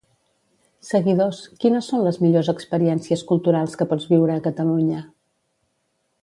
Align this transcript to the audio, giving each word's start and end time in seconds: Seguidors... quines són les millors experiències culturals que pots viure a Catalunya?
Seguidors... 0.85 1.41
quines 1.63 1.89
són 1.93 2.01
les 2.07 2.17
millors 2.23 2.49
experiències 2.55 3.25
culturals 3.33 3.79
que 3.83 3.89
pots 3.93 4.09
viure 4.15 4.39
a 4.39 4.43
Catalunya? 4.49 5.05